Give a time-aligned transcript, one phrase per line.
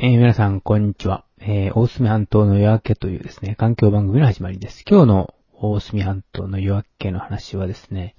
[0.00, 1.24] えー皆さん、こんにちは。
[1.40, 4.84] えー大隅半島の夜明けというですね、環境番組の始まりです。
[4.88, 8.14] 今日の大隅半島の夜明けの話はですね、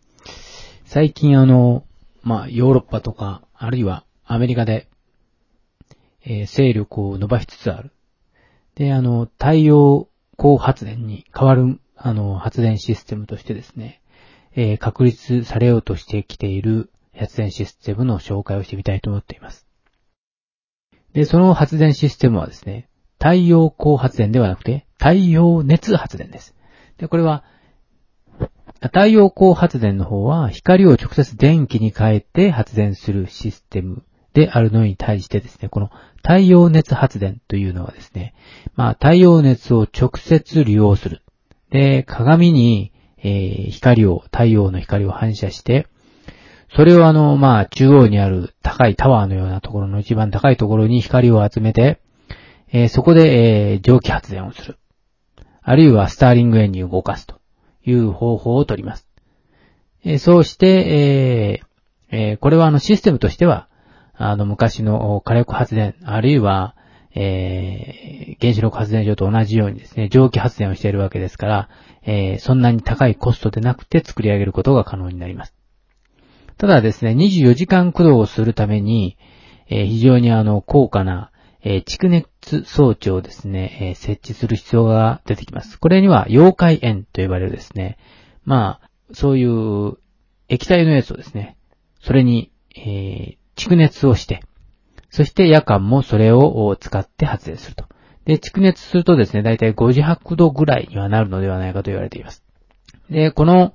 [0.83, 1.85] 最近あの、
[2.21, 4.89] まあ、ヨーロッパとか、あるいはアメリカで、
[6.25, 7.91] えー勢力を伸ばしつつある。
[8.75, 14.01] で、あの、太陽光発電に変わる、あの、発電システムとしてですね、
[14.53, 19.68] え確立されようとしてきている発電システムの紹介をしてみたいと思っています。
[21.13, 26.55] で、その発電システムはですね、太陽光発電ではなくて、太陽熱発電です。
[26.97, 27.43] で、これは、
[28.81, 38.33] 太陽光発電の方は、光を直接電気に変えて発電するシステムであるのに対してですね、この太陽熱発電というのはですね、
[38.75, 41.23] まあ、太陽熱を直接利用する。
[41.71, 45.87] で、鏡に、えー光を、太陽の光を反射して、
[46.75, 51.99] それをあの、まあ、中央にある高いタワーのようなところの一番高いところに光を集めて、
[52.71, 54.77] えーそこで、えー蒸気発電をする。
[55.61, 57.39] あるいはスターリングエンジンを動かすと
[57.85, 59.07] いう方法をとります。
[60.05, 61.61] えーそうして、
[62.11, 63.67] ええーこれはあのシステムとしては、
[64.13, 66.75] あの昔の火力発電、あるいは、
[67.15, 71.69] えー原子力発電所と同じようにですね、蒸気発電をしているわけですから、
[72.03, 75.58] えーそんなに高いコストでなくて作り上げることが可能になります。
[76.59, 79.17] ただですね、24時間駆動をするために、
[79.69, 81.31] えー非常にあの、高価な、
[81.63, 85.79] えー蓄熱装置をですね、えー設置する必要が出てきます。
[85.79, 87.97] これには、溶解塩と呼ばれるですね、
[88.43, 89.99] まあ、そういう
[90.49, 91.55] 液体のやつをですね、
[92.01, 94.41] それに、え蓄熱をして、
[95.11, 97.85] そして夜間もそれを使って発電すると。
[98.25, 102.43] で、蓄熱するとですね、だいたい500度ぐらいにはなるのではないかと言われています。
[103.09, 103.73] で、この、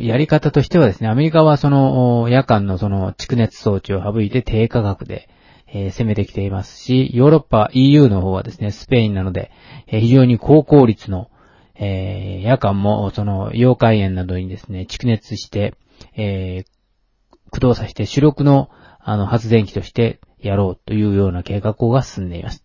[0.00, 5.28] やり方としてはですね、アメリカはその、夜間のその蓄熱装置を省いて低価格で、
[5.66, 9.50] えー攻めてきていますし、ヨーロッパ EU の方はですね、スペインなので、
[9.86, 11.30] えー非常に高効率の、
[11.74, 15.74] えー夜間もその溶解塩などにですね、蓄熱して、
[16.14, 16.74] えー
[17.50, 18.68] 駆動させて主力の
[18.98, 22.64] あの発電機としてやろうというような計画が進んでいます。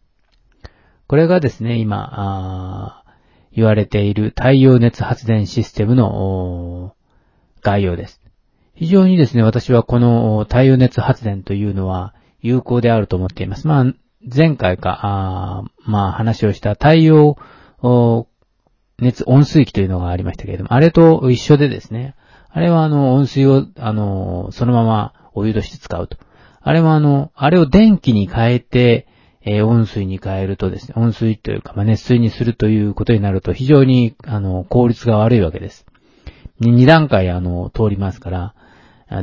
[1.07, 3.08] これがですね、今、あー
[3.55, 6.95] 言われている太陽熱発電システムの
[7.61, 8.21] 概要です。
[8.75, 13.67] 非常にですね、私はこの太陽熱発電というのは有効であると思っています。
[13.67, 13.93] まあ、
[14.23, 17.35] 前回か、まあ話をした太陽
[19.01, 22.15] 熱温水器というのがありましたけれども、あれと一緒でですね、
[22.49, 26.17] あれはあの温水を、あの、そのままお湯として使うと。
[26.61, 29.07] あれはあの、あれを電気に変えて、
[29.45, 35.85] えー温水に変えるとですね、温水というか、まあ、熱水にするということになると非常に、あの、効率が悪いわけです。
[36.59, 38.53] に二段階、あの、通りますから、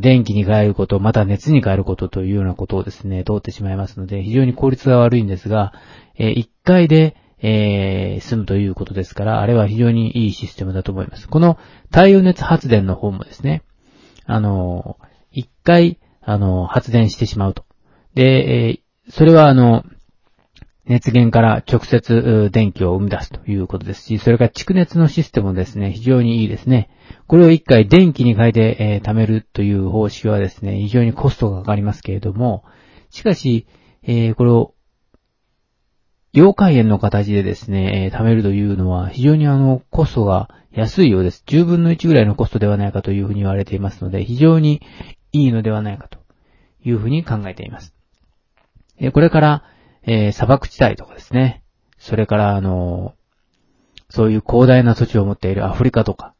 [0.01, 5.73] 電気に変えること、また熱に変えることというようなことをですね、通ってしまいますので、非常に効率が悪いんですが、
[6.17, 11.29] えー一回で、えー済むということですから、あれは非常にいいシステムだと思います。
[11.29, 11.59] この
[11.91, 13.63] 太陽熱発電の方もですね、
[14.25, 14.97] あの、
[15.31, 17.65] 一回、あの、発電してしまうと。
[18.15, 19.85] で、えそれはあの、
[20.87, 26.91] 熱源から直接電気を生み出すということですし、それから蓄熱のシステムもですね、非常にいいですね。
[27.27, 32.65] これを一回電気に変えて、えー貯めるという方式はですね、非常にコストがかかりますけれども、
[33.11, 33.67] しかし、
[34.05, 34.75] えーこれを、
[36.33, 41.43] 溶解塩の形でですね、えー貯めるというのは非常にあの、コストが安いようです。
[41.49, 44.83] 10分の1ぐらいのコストではないかというふうに言われていますので、非常に
[45.33, 46.21] いいのではないかと
[46.85, 47.93] いうふうに考えています。
[49.01, 49.65] えーこれから、
[50.07, 51.63] えー砂漠地帯とかですね。
[51.99, 53.15] それから、あの
[54.09, 56.35] そういう広大な土地を持っているアフリカとか、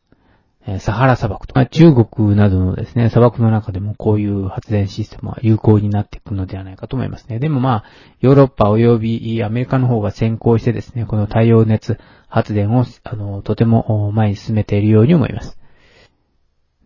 [0.67, 7.41] えーサハラ砂漠とか、中国などのですね、砂漠の中でもこういう発電システムは有効になっていくのではないかと思いますね。
[7.41, 7.85] でもまあ、
[8.21, 11.99] ヨーロッパ及びアメリカの方が先行してですね、この太陽熱
[12.29, 15.59] 発電を、あの、とても前に進めているように思います。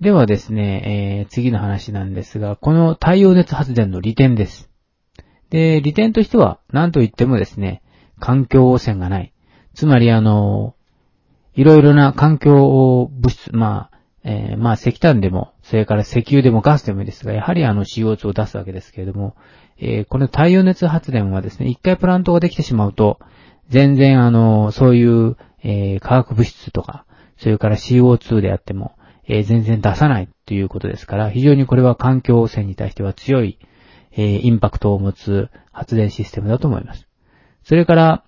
[0.01, 4.70] ではですね、えー次の話なんですが、この太陽熱発電の利点です。
[5.51, 7.83] で、利点としては、何と言ってもですね、
[8.19, 9.33] 環境汚染がない。
[9.75, 10.75] つまり、あの、
[11.55, 19.35] いろいろな環境物質、まあ、えーまあ石炭でも、それから石油でもガスでもいいですが、やはりあの CO2 を出すわけですけれども、
[19.79, 23.19] えーこの太陽熱発電はですね、一回プラントができてしまうと、
[23.69, 27.07] 全然あの、そういう、えー化学物質とか、
[27.39, 28.93] それから CO2 であっても、
[29.27, 33.59] え全然出さないということですから、非常にこれは環境汚染に対しては強い、
[34.13, 37.07] えーインパクトを持つ発電システムだと思います。
[37.65, 38.25] それから、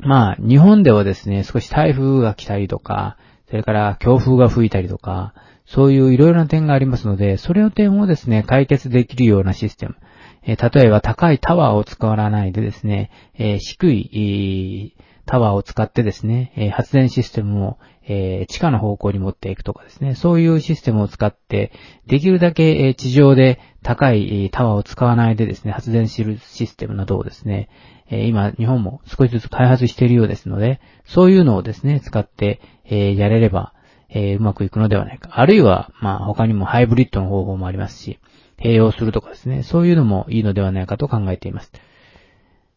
[0.00, 3.16] まあ、日本ではですね、少し台風が来たりとか、
[3.48, 5.34] それから強風が吹いたりとか、
[5.66, 9.96] そういういろいろな点がありますので、それの点をですね、解決できるようなシステム。
[10.42, 14.96] えー、例えば高いタワーを使わないでですね、えー、低い、
[15.26, 21.72] タワーを使ってですね、え発電システムを、え地下の方向に持っていくとかですね、そういうシステムを使って、
[22.06, 27.68] できるだけ、え地上で高いタワーを使わないでですね、発電するシステムなどをですね、
[28.10, 33.74] え今、日本も少しずつ開発しているようですので、そういうのをですね、使って、えやれれば、
[34.08, 35.30] えうまくいくのではないか。
[35.34, 38.18] あるいは、まあ、他にもハイブリッドの方法もありますし、
[38.58, 41.70] 併用するとかですね、そういうのもいいのではないかと考えています。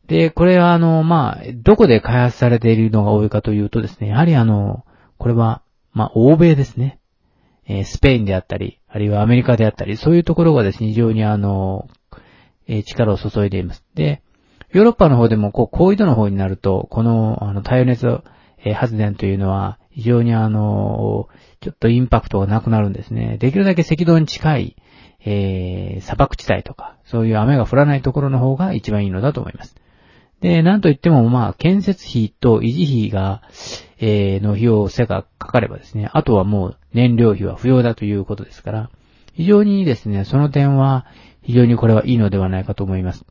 [0.07, 4.85] で、これはあの、まあ、どこで開発されているのが多いかというとですね、やはりあの、
[5.17, 5.61] これは、
[5.93, 6.99] まあ、欧米ですね。
[7.67, 11.87] えー、スペインであったり、あるいはアメリカであったり、そういうところがですね、非常にあの、
[12.67, 13.83] えー、力を注いでいます。
[13.93, 14.21] で、
[14.71, 18.21] ヨーロッパの方でも、こう、高緯度の方になると、この、あの、太陽熱、
[18.63, 21.27] えー、発電というのは、非常にあの、
[21.61, 23.37] ちょっとインパクトがなくなるんですね。
[23.39, 24.75] できるだけ赤道に近い、
[25.25, 29.75] えー、砂漠地帯とか、そういう雨が降らないところの方が一番いいのだと思います。
[30.41, 33.41] で、なんといっても、まあ、建設費と維持費が、
[33.99, 38.89] えー、の費用せがかかればですね、あとはもう燃料費は不要だということですから、
[39.33, 41.05] 非常にですね、その点は、
[41.41, 43.25] 非常にこれはいいのではないかと思います。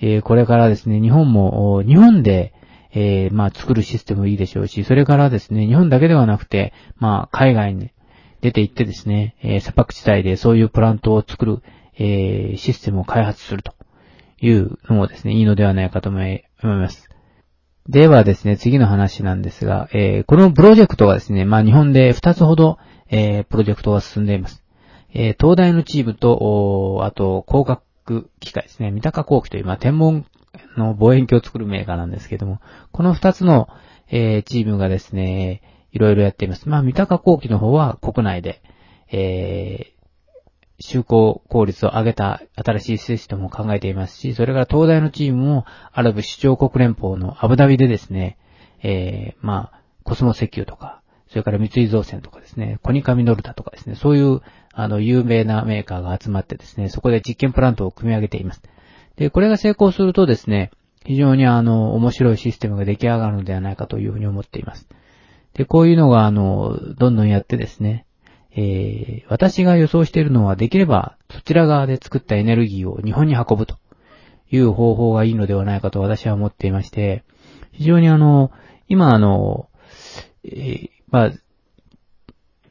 [0.00, 2.52] えー、これからですね、日本も、日本で、
[2.94, 7.90] えー、まあ、作るシステムいいでしょうし、それからですね、日本だけではなくて、まあ、海外に
[8.40, 11.62] 出て行ってですね、えー、砂漠地帯でそういうプラントを作る、
[11.96, 13.74] えー、システムを開発すると。
[14.44, 17.08] いうのもですね、いいのではないかと思います。
[17.88, 22.78] ではですね、次の話なんですが、えー、このプロジェクトはですね、まあ日本で2つほど、
[23.10, 24.62] えー、プロジェクトが進んでいます。
[25.12, 30.26] えー、東大のチームと、あと、工学機械ですね、三鷹工機という、まあ天文
[30.76, 32.60] の望遠鏡を作るメーカーなんですけども、
[32.92, 33.68] この2つの、
[34.08, 35.62] えー、チームがですね、
[35.92, 36.68] いろいろやっています。
[36.68, 38.62] まあ三鷹工機の方は国内で、
[39.10, 39.93] え
[40.80, 48.38] 就航効率を上げた新しいシステムを考えていますし、それから東大のチームもアラブ首長国連邦のアブダビでですね、
[48.82, 54.40] えー、まあ、コスモ石油とか、それから三井造船とかですね、コニカミノルタとかですね、そういう、
[54.72, 58.62] あの、有名なメーカーが集まってですね、そこで実験プラントを組み上げています。
[59.16, 60.70] で、これが成功するとですね、
[61.04, 64.88] 非常にあの、面白いシステムが出来上がるのではないかというふうに思っています。
[65.54, 68.06] で、こういうのがあの、どんどんやってですね、
[68.56, 73.76] えー、私が予想しているのはできればそちら側で作ったエネルギーを日本に運ぶと。
[74.50, 77.24] いう方法がいいのではないかと私は思っていまして、
[77.72, 78.50] 非常にあの、
[78.88, 79.68] 今あの、
[80.44, 81.32] えー、まあ、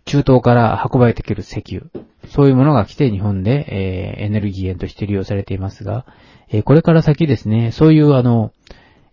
[0.05, 1.87] 中東から運ばれてくる石油、
[2.27, 6.05] そういうものが来て日本で、えー、エネルギー源として利用されていますが、
[6.49, 8.53] えー、これから先ですね、そういうあの、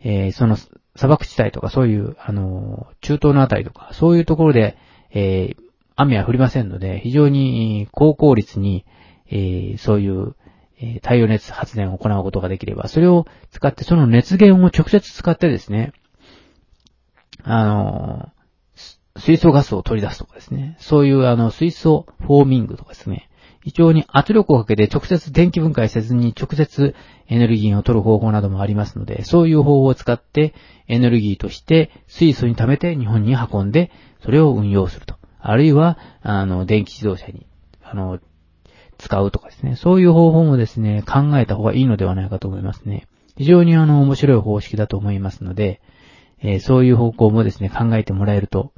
[0.01, 4.77] えー、その砂漠地帯とかそういう、あの、中東のあたりとか、そういうところで、
[5.13, 5.70] えー、
[6.03, 8.85] 雨は降りませんので、非常に高効率に、
[9.31, 10.35] えー、そういう、
[10.81, 15.93] え、太陽熱発電を行うことができれば、それを使って、その熱源を直接使ってですね、
[17.43, 18.29] あの、
[19.19, 23.29] 水素ガスを取り出すとかですね、そういうあの、水素フォーミングとかですね、
[23.63, 26.95] 非常に圧力をかけて直接電気分解せずに直接
[27.29, 30.55] エネルギーを取る方法などもありますので、そういう方法を使って
[30.89, 33.91] エネルギーとして水素に溜めて日本に運んで、
[34.23, 35.20] それを運用すると。
[35.43, 37.47] あるいは、あの、電気自動車に、
[37.83, 38.19] あの、
[38.99, 39.77] 使うとかですね。
[39.77, 43.07] そういう方法もですね、考えた方がいいのではないかと思いますね。
[43.37, 45.81] 非常にあの、面白い方式だと思いますので、
[46.43, 48.73] えー、そういう方向もですね、考えてもらえると、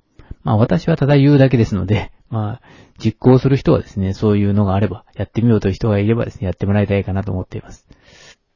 [0.44, 2.60] まあ私はただ言うだけですので、まあ、
[2.98, 7.86] 実行する人はですね、そういうのがあれば、やってみようという人がいればですね、やってもらいたいかなと思っています。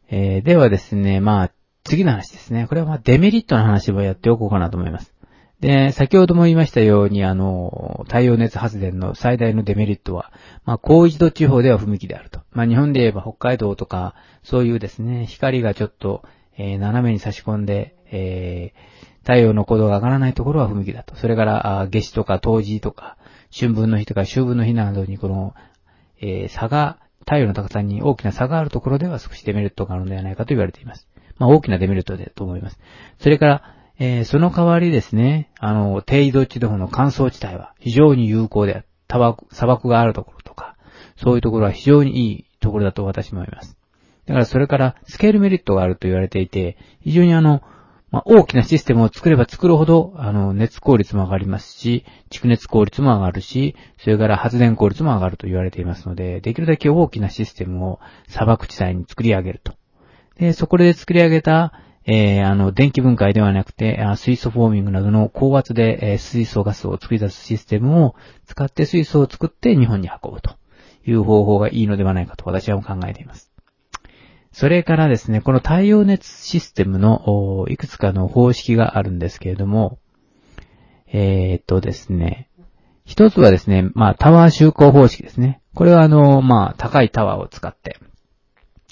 [0.08, 1.50] えー、ではですね、まあ、
[1.84, 2.66] 次の話ですね。
[2.68, 5.12] これはまあデメリットの話をやっておこうかなと思います。
[5.60, 10.30] で、先ほども言いましたように、あの、太陽熱発電の最大のデメリットは、
[10.64, 12.40] まあ、高一度地方では不向きであると。
[12.52, 16.22] まあ、日本で言えば北海道とか、そういうですね、光がちょっと、
[16.58, 21.16] えー、斜めに差し込んで、えー、太陽の高度が上がらないところは不向きだと。
[21.16, 23.16] それから、あ夏至とか冬至とか、
[23.50, 25.54] 春分の日とか秋分の日などにこの、
[26.20, 31.08] えー、差が、太陽の高さに大きな差があるところでは少しデメリットがあるのではないかと言われています。
[31.38, 32.78] まあ、大きなデメリットだと思います。
[33.18, 38.86] それから、えー、その代わりですね、あの、低緯度地方の乾燥地帯は非常に有効である。
[39.08, 40.76] 砂漠があるところとか、
[41.16, 43.78] そういうところは非常にいいところだと私も思います。
[44.26, 47.62] だからそれからスケールメリットがあると言われていて、非常にあの、
[48.10, 59.74] まあ、大きなシステムを作れば作るほど、あの、熱効率も上がりますし、蓄熱効率も上がるし、それから発電効率も上がると言われていますので、できるだけ大きなシステムを砂漠地帯に作り上げると。
[60.38, 61.72] で、そこで作り上げた、
[62.08, 68.14] えー、あの、電気分解ではなくて、水素フォーミングなどの高圧で、え、水素ガスを作り出すシステムを
[68.46, 70.54] 使って水素を作って日本に運ぶと
[71.04, 73.50] いう方法がいいのではないかと私は考えています。
[74.52, 79.98] それからですね、この太陽熱システムのいくつかの方式があるんですけれども、
[81.08, 82.48] えー、っとですね、
[83.04, 85.60] 一つはですね、まあタワー就航方式ですね。
[85.74, 87.98] これはあの、まあ高いタワーを使って、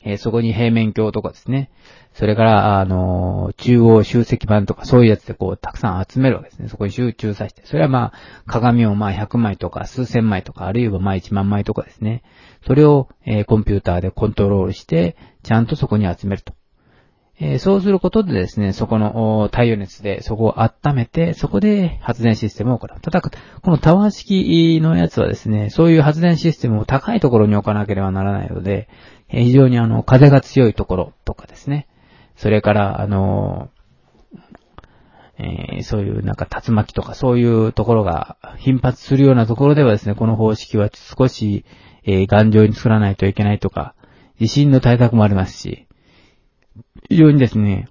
[0.04, 1.71] えー、そこに平面鏡とかですね、
[2.14, 6.68] それから、あの、中央集積板とかそういうやつでこう、たくさん集めるわけですね。
[6.68, 7.62] そこに集中させて。
[7.66, 12.23] それはまあ、鏡をまあ100枚とか数千枚とか、あるいはまあ1万枚とかですね。
[12.64, 16.54] それを、えー、コンピューターでコントロールして、ちゃんとそこに集めると。
[17.40, 23.00] えー、そうすることでですね、そこの太陽熱でそこを温めて、そこで発電システムを行う。
[23.00, 23.30] ただ、こ
[23.73, 28.88] のタワー式のやつはですね、そういう発電システムを高いところに置かなければならないので、
[29.30, 31.88] えー、非常にあの、風が強いところとかですね、
[32.37, 33.71] それから、あの、
[35.37, 41.64] えー、そういうなんか竜巻とかそういうところが頻発するようなところではですね、この方式は少し、
[42.05, 43.95] えー、頑丈に作らないといけないとか、
[44.38, 45.87] 地震の対策もありますし、
[47.09, 47.88] 非常にですね、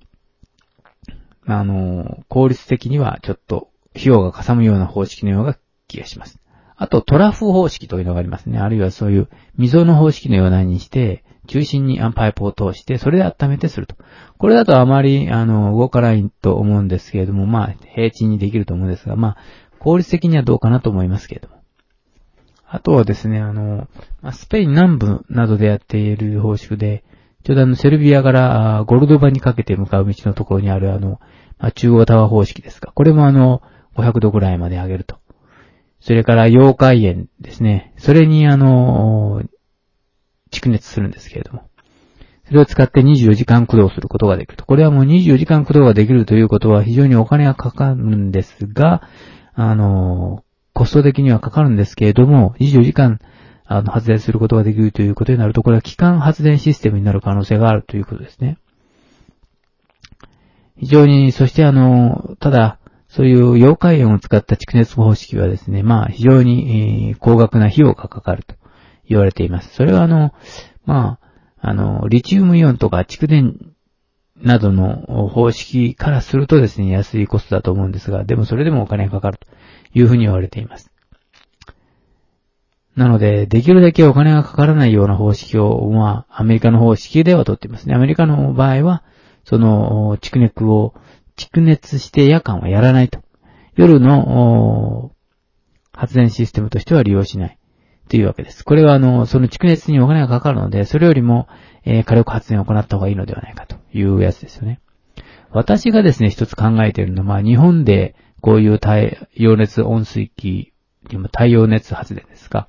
[1.45, 5.57] あの、効率的にはちょっと費用がかさむような方式のような
[5.87, 6.39] 気がします。
[6.75, 8.59] あと、トラフ方式というのがありますね。
[8.59, 13.95] あるいはそういう溝の方式のようなにして、中心にパイプを通して、それで温めてすると。
[14.37, 19.37] これだとあまり、あの、動かないと思うんですけれども、まあ、平地にできると思うんですが、まあ、
[19.79, 21.63] 効率的にはどうかなと思いますけれども。
[22.65, 23.87] あとはですね、あの、
[24.31, 27.03] スペイン南部などでやっている方式で、
[27.43, 31.19] ちょうどあの、セルビアからゴルドバにかけて向かう道のところにあるあの、
[31.59, 33.61] まあ、中央タワー方式ですが、これもあの、
[33.95, 35.17] 500度ぐらいまで上げると。
[35.99, 37.93] それから、溶解炎ですね。
[37.97, 39.43] それにあの、
[40.53, 41.69] 蓄熱するんですけれども。
[42.45, 44.65] それを使って24時間駆動することができると。
[44.65, 49.07] これはもう24時間駆動ができるということは非常にお金がかかるんですが、
[49.53, 50.43] あの、
[50.73, 53.19] コスト的にはかかるんですけれども、24時間
[53.65, 58.57] あの発電することができるということになると、これは機関発電システムになる可能性があるということですね。
[60.77, 68.55] 非常に、そしてあの、ただ、そういう溶解塩を使った蓄熱方式はですね、まあ非常に、えー、高額な費用がかかると。
[69.07, 69.73] 言われています。
[69.73, 70.33] それはあの、
[70.85, 71.19] ま
[71.61, 73.73] あ、あの、リチウムイオンとか蓄電
[74.41, 79.47] などの方式からするとですね、安いコストだと思うんですが、でもそれでもお金がかかると
[79.93, 80.91] いうふうに言われています。
[82.95, 87.95] なので、できるだけお金がかからないような方式を、まあ、アメリカの方式では取っていますね。
[87.95, 89.03] アメリカの場合は、
[89.45, 90.93] その、蓄熱を、
[91.35, 93.19] 蓄熱して夜間はやらないと。
[93.75, 95.11] 夜の、
[95.91, 97.57] 発電システムとしては利用しない。
[98.09, 98.63] というわけです。
[98.63, 101.47] これはあの、その蓄熱にお金がかかるので、それよりも、
[101.85, 104.79] えー、火力発電を行った方がいいのではないかというやつですよね。
[105.51, 110.73] 私がですね、一つ考えているのは、日本でこういう太陽熱温水器、
[111.09, 112.67] 太陽熱発電ですか、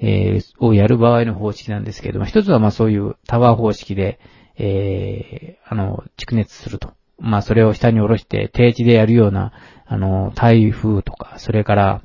[0.00, 4.20] えー、をやる場合の方式なんですけれども、一つはまあそういうタワー方式で、
[4.56, 6.92] えー、あの、蓄熱すると。
[7.18, 9.52] まあそれを下に下ろして低地でやるような、
[9.86, 12.02] あの、台風とか、それから、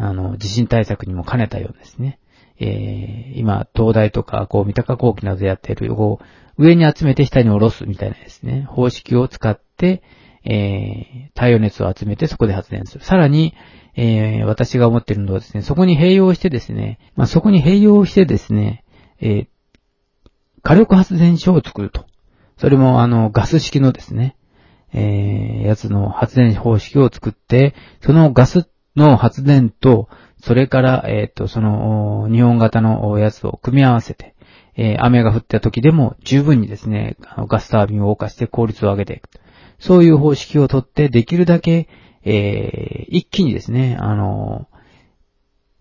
[0.00, 2.18] あの、地震対策にも兼ねたようですね。
[2.58, 6.20] えー、今、東大とか、こう、三鷹工機などでやっている、こ
[6.58, 10.02] う、上に集めて下に下ろすみたいなですね、方式を使って、
[10.44, 13.04] えー、太陽熱を集めてそこで発電する。
[13.04, 13.54] さらに、
[13.94, 18.84] えー、私が思っているのはですね、そこに併用してですね、まあ、そこに併用してですね、
[19.20, 19.46] えー、
[20.62, 22.06] 火力発電所を作ると。
[22.56, 24.36] それも、あの、ガス式のですね、
[24.92, 30.08] えー、やつの発電方式を作って、そのガスの発電と、
[30.42, 34.34] それから、えっ、ー、と、その、日本型のやつを組み合わせて、
[34.76, 37.16] えー、雨が降った時でも十分にですね、
[37.48, 39.28] ガスタービンを動かして効率を上げていく。
[39.78, 41.88] そういう方式をとって、できるだけ、
[42.22, 44.68] えー、一気にですね、あの、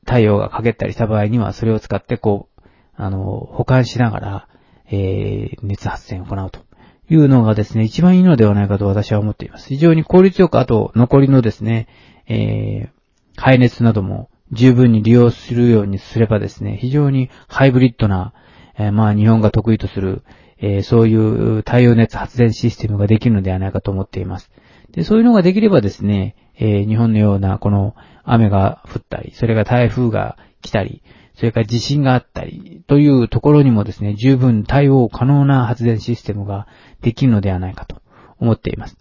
[0.06, 2.62] 太陽が陰ったりした場合には、それを使って、こう、
[2.96, 4.48] あの、保管しながら、
[4.92, 6.62] えー、熱発電を行うと
[7.10, 9.70] いうのがですね、一番いいのではないかと私は思っています。
[9.70, 11.88] 非常に効率よく、あと、残りのですね、
[12.28, 12.99] えー、
[13.40, 18.34] 排熱なども十分に利用するようにすればですね、非常にハイブリッドな、
[18.78, 20.24] えー、まあ日本が得意とする、
[20.58, 24.52] えー、そういう太陽熱発電システムができるのではないかと思っています。
[24.92, 31.04] で、そういうのができればですね、えー、日本のようなこの雨が降ったり、それが台風が来たり、
[31.36, 36.68] それから地震があったり、というところにもですね、十分対応可能な発電システムが
[37.02, 38.02] できるのではないかと
[38.40, 38.98] 思っています。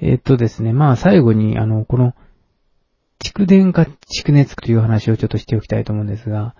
[0.00, 2.14] えっとですね、まあ最後に、あの、この、
[3.22, 6.54] 蓄電か蓄熱という話をちょっとしておきたいと思うんですが、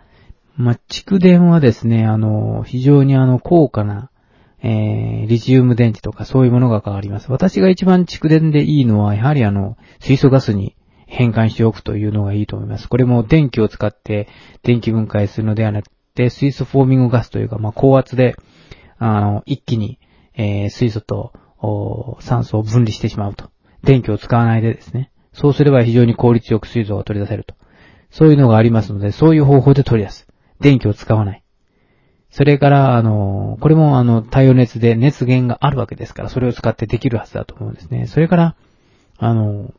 [0.57, 4.11] まあ、蓄電はですね、あの、非常にあの、高価な、
[4.63, 7.33] えー、リチウム電池とかそういうものが変わります。
[7.33, 10.77] 私が一番蓄電でいいのは、やはりあの、水素ガスに
[11.07, 12.89] 変換しておくというのがいいと思います。
[12.89, 14.29] これも電気を使って
[14.63, 15.83] 電気分解するのではなっ
[16.15, 18.37] て水素フォーミングガスというか、まあ、高圧で、
[18.99, 19.99] あの、一気に、
[20.35, 21.33] えー、水素と
[22.21, 23.51] 酸素を分離してしまうと。
[23.83, 25.11] 電気を使わないでですね。
[25.41, 27.55] そうすれば非常に効率よく水素が取り出せると。
[28.11, 30.29] そういうのがありますので、そういう方法で取り出す。
[30.61, 31.43] 電気を使わない。
[32.29, 38.07] それから、あの、これもあの、太陽熱で熱源があるわけですから、それを使ってできるはずだと思うんですね。
[38.07, 38.57] それから、
[39.17, 39.73] あの、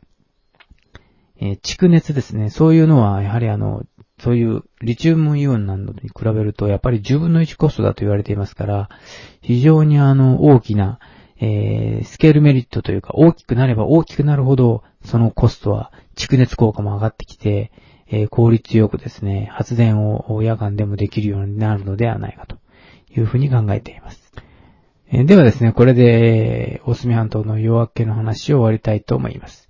[1.40, 2.50] えー、蓄熱ですね。
[2.50, 3.84] そういうのは、やはりあの、
[4.18, 8.88] そういうリチウムイオンなどに比べると、やっぱり10分の1コストだと言われていますから、
[9.42, 10.98] 非常にあの、大きな、
[11.40, 17.72] えー、スケールメリットというか、大きくなれば大きくなるほど、そのコストは、蓄熱効果も上がってきて、
[18.08, 22.56] えー、効率よくですね、発電を夜間でもできるようになるのではないかと
[23.16, 24.32] いうふうに考えています。
[25.10, 29.68] えー、ではですね、これで、大隅半島の夜明けの話を終わりたいと思います。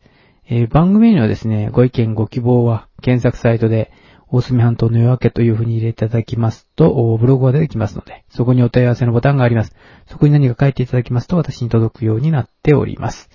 [0.48, 3.92] えー、番組にはですね、ご意見ご希望は検索サイトで、
[4.34, 9.76] 大隅半島の夜明けという風に入れていただきますと、ブログが出てきますので、そこにお問い合わせのボタンがあります。
[10.06, 13.28] そこに何か書いていただきますと、私に届くようになっております。